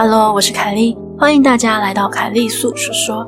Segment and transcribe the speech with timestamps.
[0.00, 3.26] 哈喽我是凯莉，欢迎大家来到凯莉粟说说。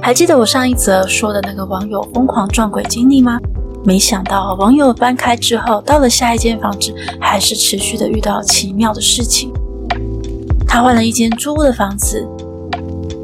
[0.00, 3.38] 还记得我上一则说的那个网友疯狂撞鬼经历吗？
[3.84, 9.52] 没想到网友搬开之后，到了下一间房子，还是持续的遇到奇妙的事情。
[10.66, 12.26] 他换了一间租屋的房子，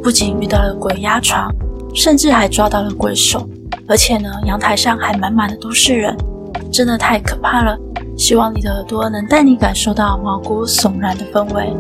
[0.03, 1.51] 不仅遇到了鬼压床，
[1.95, 3.49] 甚至还抓到了鬼手，
[3.89, 6.15] 而且呢，阳台上还满满的都是人，
[6.71, 7.79] 真的太可怕了。
[8.19, 11.75] 希望你的耳朵能带你感受到毛骨悚然的氛围。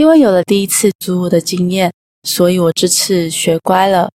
[0.00, 1.92] 因为有了第一次租屋的经验，
[2.26, 4.08] 所以我这次学乖了。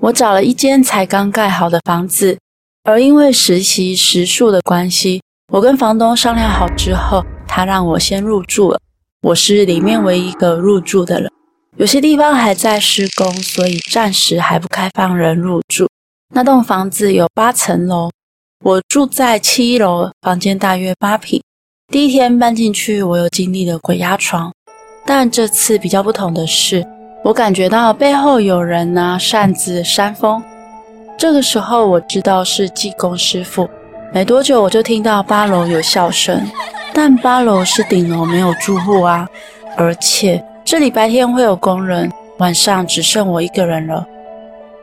[0.00, 2.36] 我找了一间才刚盖好的房子，
[2.82, 5.22] 而因为实习时数的关系，
[5.52, 8.80] 我跟房东商量好之后，他让我先入住了。
[9.22, 11.30] 我是里面唯一一个入住的人，
[11.76, 15.86] 有些地方还在施工，所以暂时还不开放人入住。
[16.34, 18.10] 那栋房子有八层楼，
[18.64, 21.40] 我住在七楼，房间大约八平。
[21.92, 24.52] 第一天搬进去，我又经历了鬼压床。
[25.06, 26.84] 但这次比较不同的是，
[27.22, 30.42] 我感觉到背后有人拿扇子扇风。
[31.16, 33.68] 这个时候我知道是技工师傅。
[34.12, 36.48] 没多久我就听到八楼有笑声，
[36.92, 39.28] 但八楼是顶楼，没有住户啊。
[39.76, 44.06] 而且这里白天会有工人，晚上只剩我一个人了。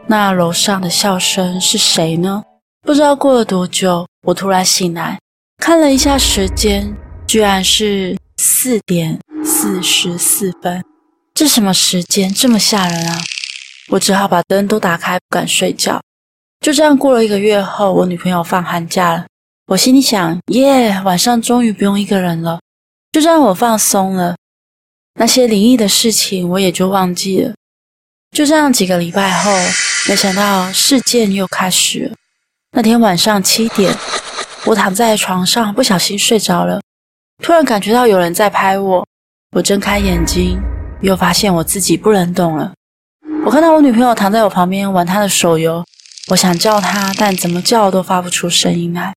[0.05, 2.43] 那楼上的笑声是谁呢？
[2.85, 5.17] 不知道过了多久，我突然醒来，
[5.63, 6.93] 看了一下时间，
[7.25, 9.17] 居然是四点。
[9.61, 10.83] 四十四分，
[11.35, 13.21] 这什么时间这么吓人啊！
[13.89, 16.01] 我只好把灯都打开，不敢睡觉。
[16.61, 19.27] 就这样过了一个月后，我女朋友放寒假了。
[19.67, 22.59] 我心里想，耶，晚上终于不用一个人了。
[23.11, 24.35] 就这样，我放松了，
[25.19, 27.53] 那些灵异的事情我也就忘记了。
[28.35, 29.51] 就这样几个礼拜后，
[30.09, 32.15] 没想到事件又开始了。
[32.71, 33.95] 那天晚上七点，
[34.65, 36.81] 我躺在床上，不小心睡着了，
[37.43, 39.07] 突然感觉到有人在拍我。
[39.53, 40.57] 我睁开眼睛，
[41.01, 42.71] 又发现我自己不能动了。
[43.45, 45.83] 我看到我女朋友躺在我旁边玩她的手游，
[46.29, 49.13] 我想叫她，但怎么叫都发不出声音来。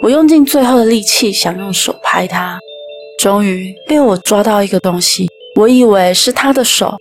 [0.00, 2.56] 我用尽最后的力气想用手拍她，
[3.18, 5.28] 终于被我抓到一个东西。
[5.56, 6.96] 我以为是她的手，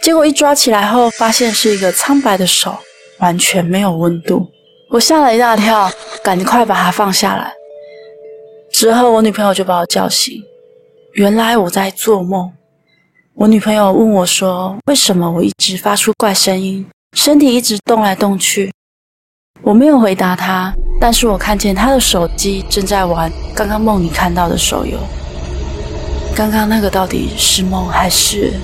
[0.00, 2.78] 结果一抓起来后，发现是一个苍白的手，
[3.18, 4.48] 完全没有温度。
[4.90, 5.90] 我吓了一大跳，
[6.22, 7.52] 赶快把它放下来。
[8.70, 10.40] 之后我女朋友就把我叫醒。
[11.14, 12.50] 原来我在做梦。
[13.34, 18.72] 我女朋友问我说：“为什么我一直发出怪声音，身体一直动来动去？”
[19.60, 24.98] 我没有回答她，但是我看见她的手机正在玩刚刚梦里看到的手游。
[26.34, 28.54] 刚刚那个到底是梦还是……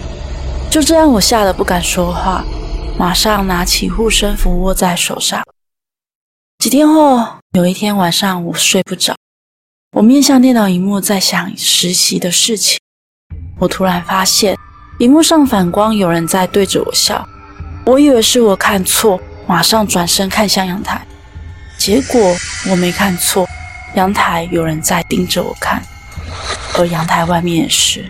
[0.70, 2.42] 就这样，我吓得不敢说话，
[2.98, 5.42] 马上拿起护身符握在手上。
[6.58, 9.14] 几天后，有一天晚上，我睡不着。
[9.98, 12.78] 我面向电脑荧幕在想实习的事情，
[13.58, 14.56] 我突然发现
[15.00, 17.28] 荧幕上反光，有人在对着我笑。
[17.84, 21.04] 我以为是我看错，马上转身看向阳台，
[21.76, 22.20] 结果
[22.70, 23.44] 我没看错，
[23.96, 25.82] 阳台有人在盯着我看，
[26.78, 28.08] 而阳台外面也是。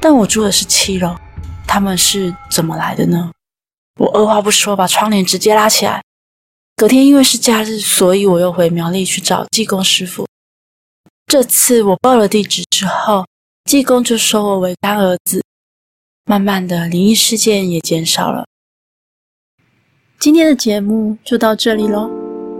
[0.00, 1.14] 但我住的是七楼，
[1.68, 3.30] 他们是怎么来的呢？
[4.00, 6.02] 我二话不说，把窗帘直接拉起来。
[6.74, 10.26] 隔天因为是假日，所以我又回苗栗去找技工师傅。
[11.30, 13.24] 这次我报了地址之后，
[13.64, 15.40] 技工就收我为干儿子。
[16.24, 18.44] 慢慢的，灵异事件也减少了。
[20.18, 22.10] 今天的节目就到这里喽，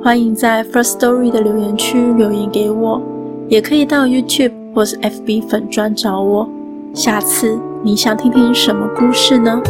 [0.01, 3.03] 欢迎在 First Story 的留言区留言给我，
[3.49, 6.49] 也可以到 YouTube 或是 FB 粉专找我。
[6.95, 9.61] 下次你想听听什么故事呢？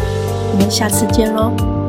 [0.53, 1.80] 我们下次见喽。